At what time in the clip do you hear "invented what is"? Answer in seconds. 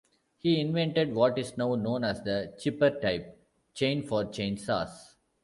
0.59-1.59